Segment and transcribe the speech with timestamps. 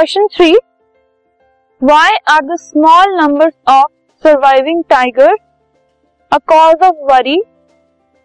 [0.00, 0.52] Question three
[1.82, 3.92] why are the small number of
[4.24, 5.34] surviving tiger
[6.32, 7.42] a cause of worry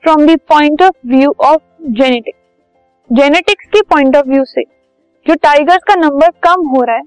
[0.03, 2.39] from the point of view of genetics
[3.15, 4.61] genetics के point of view से
[5.25, 7.03] जो tigers का number कम हो रहा है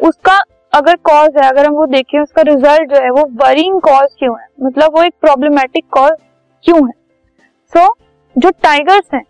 [0.00, 0.38] उसका
[0.72, 4.40] अगर कॉज है अगर हम वो देखें उसका रिज़ल्ट जो है वो वरिंग कॉज क्यों
[4.40, 4.46] है?
[4.62, 6.12] मतलब वो एक प्रॉब्लमेटिक कॉज
[6.64, 6.92] क्यों है?
[7.72, 7.90] सो so,
[8.38, 9.24] जो टाइगर्स हैं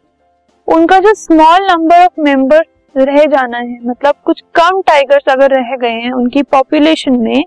[0.66, 5.74] उनका जो स्मॉल नंबर ऑफ़ मेंबर्स रह जाना है। मतलब कुछ कम टाइगर्स अगर रह
[5.76, 7.44] गए हैं उनकी पॉपुलेशन में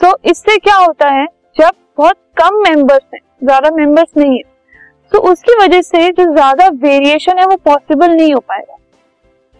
[0.00, 1.26] सो so, इससे क्या होता है?
[1.56, 4.42] जब बहुत कम मेंबर्स हैं ज़्यादा मेंबर्स नहीं है
[5.12, 8.76] तो so, उसकी वजह से जो ज़्यादा वेरिएशन है वो पॉसिबल नहीं हो पाएगा।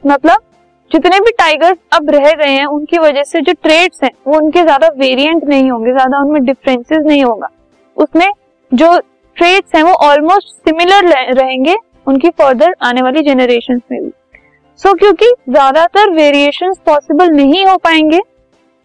[0.04, 0.42] मतलब
[0.90, 4.62] जितने भी टाइगर्स अब रह गए हैं उनकी वजह से जो ट्रेड्स हैं वो उनके
[4.62, 7.48] ज़्यादा वेरिएंट नहीं होंगे ज़्यादा उनमें डिफरेंसेस नहीं होगा।
[7.96, 8.30] उसमें
[8.72, 8.98] जो
[9.36, 11.76] ट्रेड्स हैं वो ऑलमोस्ट सिमिलर रहेंगे
[12.06, 14.10] उनकी फर्दर आने वाली जेनरेशन में भी।
[14.80, 18.20] सो so, क्योंकि ज़्यादातर वेरिएशन पॉसिबल नहीं हो पाएँगे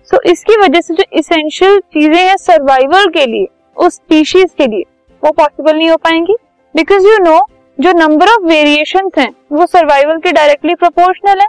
[0.09, 4.68] सो so, इसकी वजह से जो इसेंशियल चीज़ें हैं सर्वाइवल के लिए उस स्पीशीज के
[4.68, 4.84] लिए
[5.23, 6.36] वो पॉसिबल नहीं हो पाएँगी।
[6.76, 7.40] बिकॉज़ यू नो
[7.78, 11.48] जो नंबर ऑफ़ वेरिएशन हैं वो सर्वाइवल के डायरेक्टली प्रोपोर्शनल है।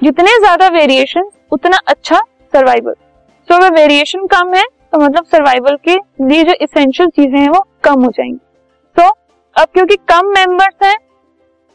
[0.00, 2.20] जितने ज़्यादा वेरिएशन उतना अच्छा
[2.52, 2.94] सर्वाइवल
[3.48, 7.64] सो अगर वेरिएशन कम है तो मतलब सर्वाइवल के लिए जो इसेंशियल चीज़ें हैं वो
[7.84, 8.38] कम हो जाएँगी।
[8.96, 9.08] तो
[9.56, 10.96] अब क्योंकि कम मेंबर्स हैं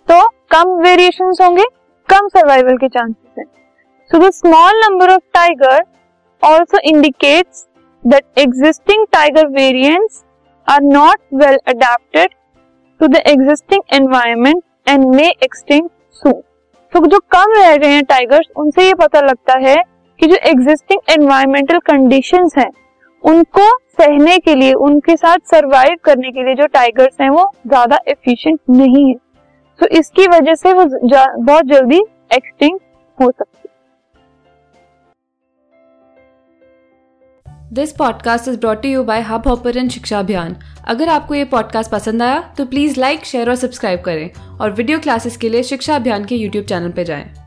[0.07, 1.63] तो कम वेरिएशन होंगे
[2.09, 3.45] कम सर्वाइवल के चांसेस हैं.
[4.11, 5.83] So the small number of tiger
[6.43, 7.65] also indicates
[8.03, 10.23] that existing tiger variants
[10.67, 12.33] are not well adapted
[13.01, 16.41] to the existing environment and may extinct soon
[16.93, 19.75] तो जो कम रह गए हैं टाइगर्स उनसे ये पता लगता है
[20.19, 22.69] कि जो एग्जिस्टिंग एनवायरमेंटल कंडीशंस हैं,
[23.23, 27.99] उनको सहने के लिए, उनके साथ सरवाइव करने के लिए जो टाइगर्स हैं, वो ज़्यादा
[28.07, 29.15] एफिशिएंट नहीं है.
[29.79, 30.85] तो इसकी वजह से वो
[31.43, 31.99] बहुत जल्दी
[32.33, 32.79] एक्सटिंग
[33.19, 33.69] हो सकती
[37.73, 40.55] this podcast is brought you by Hub Hopper Shiksha Abhiyan
[40.87, 44.99] अगर आपको ये पॉडकास्ट पसंद आया तो प्लीज़ लाइक शेयर और सब्सक्राइब करें। और वीडियो
[44.99, 47.44] क्लासेस के लिए शिक्षा अभियान के यूट्यूब चैनल पर जाएँ।